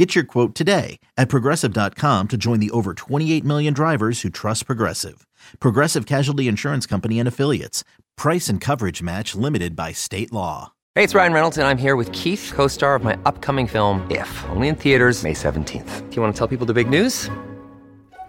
[0.00, 4.64] Get your quote today at progressive.com to join the over 28 million drivers who trust
[4.64, 5.26] Progressive.
[5.60, 7.84] Progressive Casualty Insurance Company and Affiliates.
[8.16, 10.72] Price and coverage match limited by state law.
[10.94, 14.10] Hey, it's Ryan Reynolds, and I'm here with Keith, co star of my upcoming film,
[14.10, 16.08] If, only in theaters, May 17th.
[16.08, 17.28] Do you want to tell people the big news?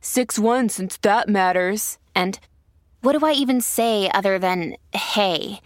[0.00, 1.98] 6 1 since that matters.
[2.14, 2.38] And
[3.02, 5.60] what do I even say other than hey?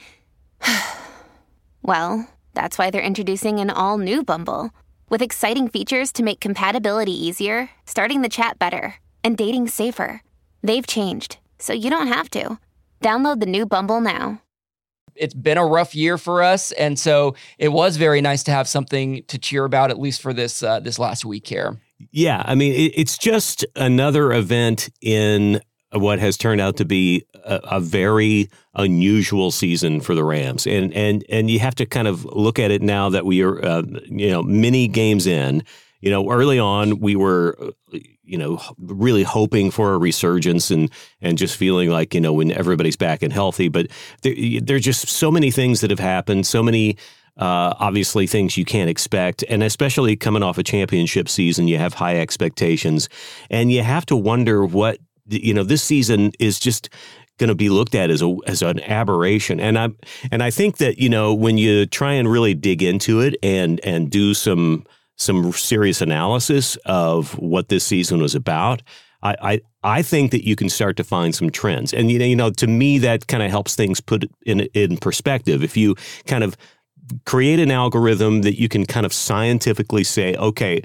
[1.82, 4.70] well, that's why they're introducing an all new Bumble
[5.08, 10.22] with exciting features to make compatibility easier, starting the chat better, and dating safer.
[10.62, 12.58] They've changed, so you don't have to.
[13.02, 14.40] Download the new Bumble now.
[15.14, 18.66] It's been a rough year for us, and so it was very nice to have
[18.66, 21.78] something to cheer about, at least for this uh, this last week here.
[22.10, 25.60] Yeah, I mean, it, it's just another event in
[25.92, 30.92] what has turned out to be a, a, very unusual season for the Rams, and
[30.92, 33.82] and and you have to kind of look at it now that we are, uh,
[34.06, 35.62] you know, many games in.
[36.00, 37.56] You know, early on we were,
[38.24, 42.50] you know, really hoping for a resurgence and and just feeling like you know when
[42.52, 43.86] everybody's back and healthy, but
[44.22, 46.96] there, there are just so many things that have happened, so many
[47.36, 51.94] uh, obviously, things you can't expect, and especially coming off a championship season, you have
[51.94, 53.08] high expectations,
[53.50, 55.64] and you have to wonder what you know.
[55.64, 56.90] This season is just
[57.38, 59.88] going to be looked at as a as an aberration, and I
[60.30, 63.80] and I think that you know when you try and really dig into it and
[63.82, 64.86] and do some
[65.16, 68.82] some serious analysis of what this season was about.
[69.22, 72.24] I, I, I think that you can start to find some trends, and you know,
[72.26, 75.64] you know, to me, that kind of helps things put in in perspective.
[75.64, 75.94] If you
[76.26, 76.56] kind of
[77.26, 80.82] create an algorithm that you can kind of scientifically say, okay,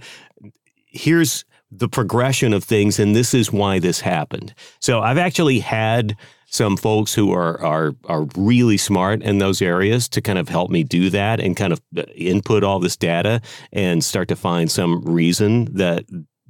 [0.85, 4.53] here's the progression of things, and this is why this happened.
[4.79, 6.17] So I've actually had
[6.49, 10.71] some folks who are are are really smart in those areas to kind of help
[10.71, 13.41] me do that and kind of uh, input all this data
[13.71, 16.05] and start to find some reason that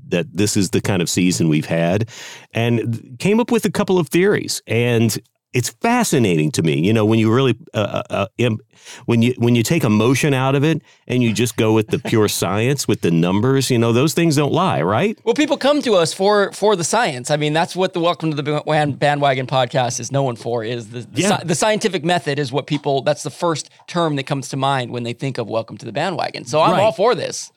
[0.08, 2.10] that this is the kind of season we've had
[2.54, 5.20] and came up with a couple of theories and
[5.54, 8.50] it's fascinating to me, you know, when you really uh, uh, uh
[9.06, 11.98] when you when you take emotion out of it and you just go with the
[11.98, 15.18] pure science with the numbers, you know, those things don't lie, right?
[15.24, 17.32] Well, people come to us for for the science.
[17.32, 20.64] I mean, that's what the Welcome to the Bandwagon podcast is known for.
[20.64, 21.38] Is the the, yeah.
[21.44, 23.02] the scientific method is what people.
[23.02, 25.92] That's the first term that comes to mind when they think of Welcome to the
[25.92, 26.46] Bandwagon.
[26.46, 26.82] So I'm right.
[26.82, 27.52] all for this.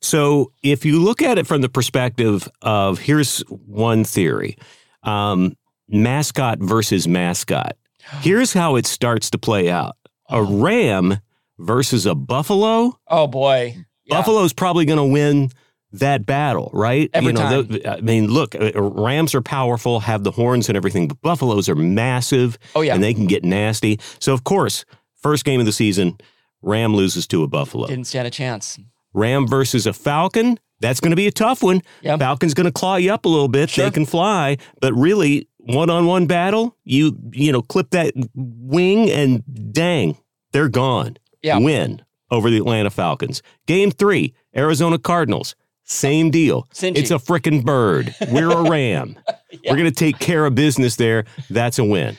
[0.00, 4.58] So if you look at it from the perspective of here's one theory.
[5.02, 5.56] Um,
[5.88, 7.76] mascot versus mascot.
[8.20, 9.96] Here's how it starts to play out
[10.30, 11.18] a ram
[11.58, 12.98] versus a buffalo.
[13.08, 13.76] Oh, boy.
[14.04, 14.16] Yeah.
[14.16, 15.50] Buffalo's probably going to win
[15.92, 17.10] that battle, right?
[17.14, 17.66] Every you know, time.
[17.68, 21.68] The, I mean, look, uh, rams are powerful, have the horns and everything, but buffaloes
[21.68, 22.58] are massive.
[22.74, 22.94] Oh, yeah.
[22.94, 23.98] And they can get nasty.
[24.18, 24.84] So, of course,
[25.16, 26.18] first game of the season,
[26.62, 27.86] ram loses to a buffalo.
[27.86, 28.78] Didn't stand a chance.
[29.14, 30.58] Ram versus a falcon.
[30.80, 31.82] That's going to be a tough one.
[32.02, 32.20] Yep.
[32.20, 33.70] Falcon's going to claw you up a little bit.
[33.70, 33.86] Sure.
[33.86, 39.42] They can fly, but really, one-on-one battle, you you know, clip that wing and
[39.72, 40.16] dang,
[40.52, 41.18] they're gone.
[41.42, 41.58] Yeah.
[41.58, 43.42] Win over the Atlanta Falcons.
[43.66, 45.54] Game three, Arizona Cardinals.
[45.84, 46.68] Same deal.
[46.98, 48.14] It's a freaking bird.
[48.30, 49.18] We're a ram.
[49.50, 49.70] yeah.
[49.70, 51.24] We're going to take care of business there.
[51.48, 52.18] That's a win.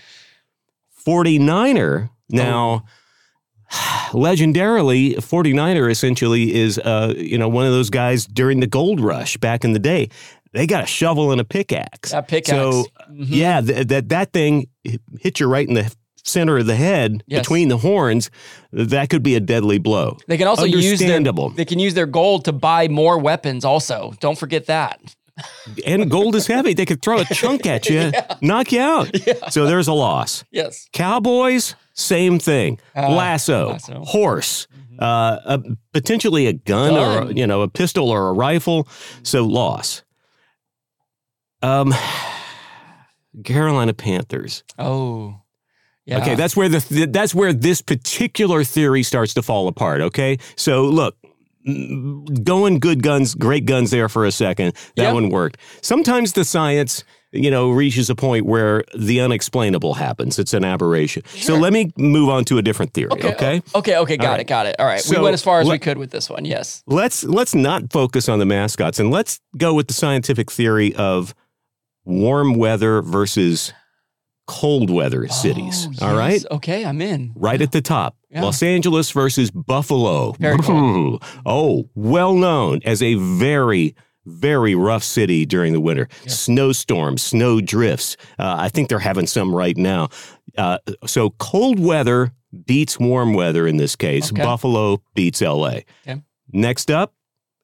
[1.05, 2.85] 49er, now,
[3.71, 4.09] oh.
[4.11, 9.37] legendarily, 49er essentially is, uh, you know, one of those guys during the gold rush
[9.37, 10.09] back in the day
[10.53, 12.11] they got a shovel and a pickaxe.
[12.11, 12.49] That pickaxe.
[12.49, 13.23] So mm-hmm.
[13.27, 14.67] yeah, th- that that thing
[15.19, 15.93] hit you right in the
[16.23, 17.41] center of the head yes.
[17.41, 18.29] between the horns.
[18.71, 20.17] That could be a deadly blow.
[20.27, 21.19] They can also use their
[21.55, 23.65] they can use their gold to buy more weapons.
[23.65, 24.99] Also, don't forget that.
[25.85, 26.73] and gold is heavy.
[26.73, 28.35] They could throw a chunk at you, yeah.
[28.41, 29.09] knock you out.
[29.27, 29.49] Yeah.
[29.49, 30.43] So there's a loss.
[30.51, 30.87] Yes.
[30.93, 32.79] Cowboys, same thing.
[32.95, 34.67] Uh, lasso, lasso, horse.
[34.67, 34.95] Mm-hmm.
[34.99, 35.63] Uh, a,
[35.93, 38.87] potentially a gun, gun, or you know a pistol or a rifle.
[39.23, 40.03] So loss.
[41.61, 41.93] Um,
[43.43, 44.63] Carolina Panthers.
[44.77, 45.35] Oh,
[46.05, 46.19] Yeah.
[46.21, 50.01] Okay, that's where the that's where this particular theory starts to fall apart.
[50.01, 51.15] Okay, so look,
[51.67, 54.73] mm, going good guns, great guns there for a second.
[54.95, 55.13] That Yep.
[55.13, 55.57] one worked.
[55.81, 60.39] Sometimes the science, you know, reaches a point where the unexplainable happens.
[60.39, 61.21] It's an aberration.
[61.27, 63.11] So let me move on to a different theory.
[63.11, 63.95] Okay, Okay.
[63.97, 64.17] Okay.
[64.17, 64.39] Got right.
[64.39, 64.47] it.
[64.47, 64.75] Got it.
[64.79, 65.05] All right.
[65.07, 66.43] we went as far as we could with this one.
[66.45, 66.81] Yes.
[66.87, 71.35] let's let's not focus on the mascots and let's go with the scientific theory of
[72.09, 73.73] warm weather versus
[74.47, 75.87] cold weather cities.
[76.01, 76.33] Oh, All right.
[76.33, 76.45] yes.
[76.51, 76.83] Okay.
[76.85, 77.33] I'm in.
[77.35, 78.15] right at the top.
[78.31, 78.41] Yeah.
[78.43, 80.33] Los Angeles versus Buffalo.
[80.61, 81.21] Cool.
[81.45, 83.95] oh, well known as a very,
[84.25, 86.07] very rough city during the winter.
[86.27, 88.17] Snowstorms, snow drifts.
[88.39, 90.09] Uh, I think they're having some right now.
[90.57, 92.33] Uh, so cold weather
[92.65, 94.31] beats warm weather in this case.
[94.31, 94.43] Okay.
[94.43, 95.81] Buffalo beats LA.
[96.07, 96.21] Okay.
[96.51, 97.13] Next up,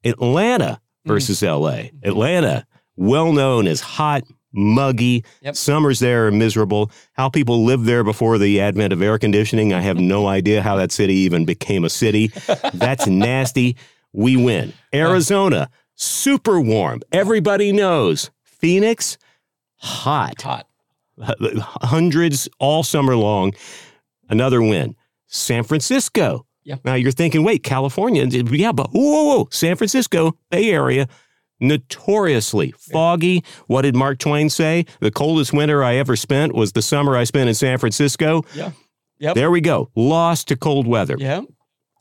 [0.04, 1.08] Atlanta Mm.
[1.10, 1.90] versus LA.
[2.04, 2.66] Atlanta,
[2.96, 5.24] well known as hot, muggy.
[5.42, 5.56] Yep.
[5.56, 6.92] Summers there are miserable.
[7.14, 10.76] How people lived there before the advent of air conditioning, I have no idea how
[10.78, 12.32] that city even became a city.
[12.74, 13.76] That's nasty.
[14.14, 14.74] We win.
[14.94, 17.02] Arizona, super warm.
[17.12, 18.32] Everybody knows.
[18.44, 19.18] Phoenix,
[19.76, 20.42] hot.
[20.42, 20.68] Hot.
[21.20, 23.54] Hundreds all summer long.
[24.30, 24.96] Another win.
[25.28, 26.46] San Francisco.
[26.64, 26.82] Yep.
[26.84, 28.26] Now you're thinking, wait, California?
[28.26, 29.48] Yeah, but whoa, whoa, whoa.
[29.52, 31.08] San Francisco, Bay Area,
[31.60, 33.44] notoriously foggy.
[33.68, 34.86] What did Mark Twain say?
[35.00, 38.44] The coldest winter I ever spent was the summer I spent in San Francisco.
[38.54, 38.72] Yeah.
[39.19, 39.36] Yep.
[39.36, 39.90] There we go.
[39.96, 41.16] Lost to cold weather.
[41.18, 41.42] Yeah.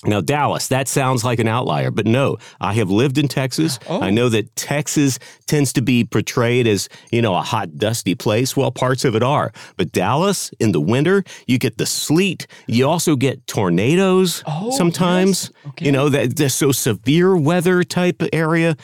[0.06, 3.78] Now, Dallas, that sounds like an outlier, but no, I have lived in Texas.
[3.88, 4.02] Oh.
[4.02, 8.54] I know that Texas tends to be portrayed as, you know, a hot, dusty place.
[8.54, 9.50] Well, parts of it are.
[9.78, 12.46] But Dallas, in the winter, you get the sleet.
[12.66, 15.50] You also get tornadoes Oh, sometimes.
[15.54, 15.70] yes.
[15.72, 15.86] Okay.
[15.86, 18.76] You know, that that's so severe weather type area.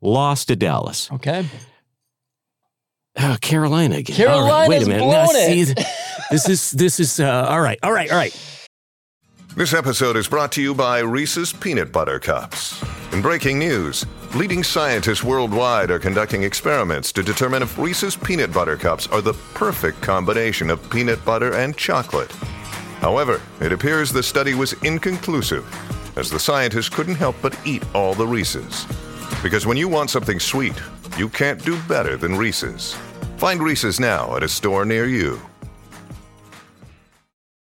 [0.00, 1.10] Lost to Dallas.
[1.12, 1.46] Okay.
[3.16, 4.28] Uh, Carolina again.
[4.28, 5.06] All right, wait a minute.
[5.06, 5.78] Now, blown see, it.
[6.30, 8.36] this is, this is, uh, all right, all right, all right.
[9.56, 12.82] This episode is brought to you by Reese's Peanut Butter Cups.
[13.12, 14.04] In breaking news,
[14.34, 19.34] leading scientists worldwide are conducting experiments to determine if Reese's Peanut Butter Cups are the
[19.54, 22.32] perfect combination of peanut butter and chocolate.
[22.98, 25.64] However, it appears the study was inconclusive,
[26.18, 28.86] as the scientists couldn't help but eat all the Reese's.
[29.44, 30.72] Because when you want something sweet,
[31.18, 32.94] you can't do better than Reese's.
[33.36, 35.38] Find Reese's now at a store near you.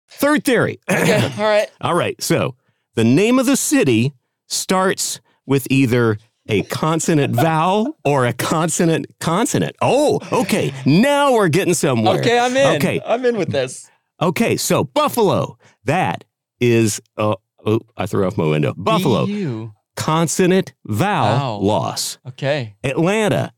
[0.09, 0.79] Third theory.
[0.89, 1.33] Okay.
[1.37, 1.69] All right.
[1.81, 2.23] All right.
[2.23, 2.55] So
[2.95, 4.13] the name of the city
[4.47, 6.19] starts with either
[6.49, 9.75] a consonant vowel or a consonant consonant.
[9.83, 10.73] Oh, okay.
[10.87, 12.21] Now we're getting somewhere.
[12.21, 12.39] Okay.
[12.39, 12.77] I'm in.
[12.77, 13.01] Okay.
[13.05, 13.91] I'm in with this.
[14.23, 14.57] Okay.
[14.57, 16.23] So Buffalo, that
[16.61, 17.35] is, uh,
[17.67, 18.73] oh, I threw off my window.
[18.77, 19.73] Buffalo, BU.
[19.97, 21.65] Consonant vowel Vowel.
[21.67, 22.19] loss.
[22.29, 22.77] Okay.
[22.85, 23.53] Atlanta,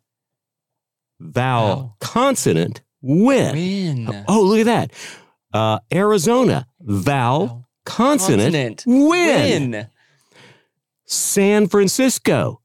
[1.20, 1.96] vowel Vowel.
[2.00, 3.52] consonant win.
[4.06, 4.24] Win.
[4.28, 4.92] Oh, look at that.
[5.52, 7.68] Uh, Arizona, vowel Vowel.
[7.84, 9.08] consonant, win.
[9.72, 9.86] Win.
[11.06, 12.60] San Francisco,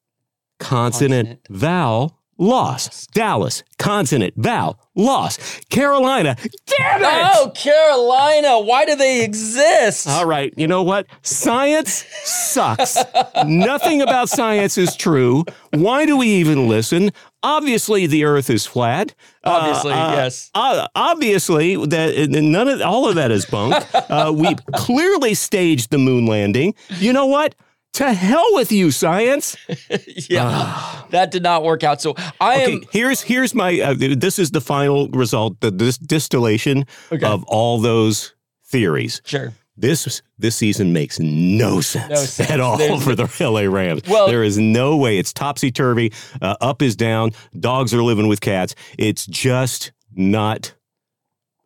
[0.60, 1.48] consonant, Consonant.
[1.50, 3.08] vowel, loss.
[3.08, 5.60] Dallas, consonant, vowel, loss.
[5.70, 6.36] Carolina,
[6.66, 7.30] damn it!
[7.36, 8.60] Oh, Carolina.
[8.60, 10.08] Why do they exist?
[10.08, 11.08] All right, you know what?
[11.22, 12.98] Science sucks.
[13.46, 15.44] Nothing about science is true.
[15.72, 17.12] Why do we even listen?
[17.44, 19.14] Obviously, the Earth is flat.
[19.44, 20.50] Uh, Obviously, uh, yes.
[20.56, 23.76] uh, obviously, that none of all of that is bunk.
[23.94, 26.74] uh, we clearly staged the moon landing.
[27.00, 27.54] You know what?
[27.94, 29.56] To hell with you, science.
[30.30, 31.04] yeah.
[31.12, 32.02] that did not work out.
[32.02, 32.82] So I Okay, am.
[32.92, 33.80] here's here's my.
[33.80, 35.60] Uh, this is the final result.
[35.62, 37.26] The this distillation Okay.
[37.26, 38.34] of all those
[38.66, 39.22] theories.
[39.26, 39.54] Sure.
[39.78, 42.50] This this season makes no sense, No sense.
[42.50, 44.02] at all There's- for the LA Rams.
[44.08, 45.18] Well- there is no way.
[45.20, 46.12] It's topsy turvy.
[46.42, 47.32] Uh, up is down.
[47.60, 48.74] Dogs are living with cats.
[48.98, 50.74] It's just not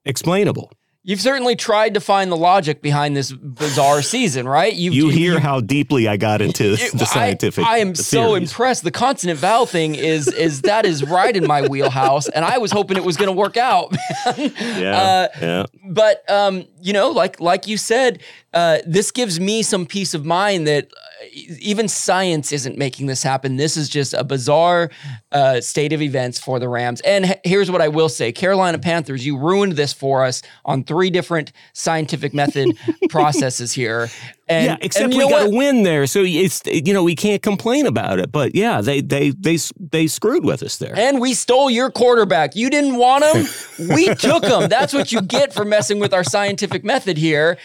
[0.06, 0.72] explainable.
[1.10, 4.74] You've certainly tried to find the logic behind this bizarre season, right?
[4.74, 7.64] You've, You hear you- how deeply I got into it- the scientific.
[7.66, 8.84] I, I am so impressed.
[8.84, 12.74] The consonant vowel thing is is that is right in my wheelhouse, and I was
[12.74, 13.92] hoping it was going to work out.
[14.26, 14.52] man.
[14.58, 15.66] Yeah, Uh, yeah.
[15.86, 18.22] but um, you know, like like you said,
[18.54, 21.26] uh, this gives me some peace of mind that uh,
[21.60, 23.58] even science isn't making this happen.
[23.58, 24.90] This is just a bizarre
[25.32, 27.02] uh, state of events for the Rams.
[27.02, 30.84] And h- here's what I will say: Carolina Panthers, you ruined this for us on
[30.84, 32.78] three different scientific method
[33.10, 34.10] processes here.
[34.50, 37.42] And, yeah, except and we got a win there, so it's you know we can't
[37.42, 38.32] complain about it.
[38.32, 40.98] But yeah, they they they they screwed with us there.
[40.98, 42.56] And we stole your quarterback.
[42.56, 43.46] You didn't want him.
[43.78, 44.70] We took him.
[44.70, 47.60] That's what you get for messing with our scientific method here.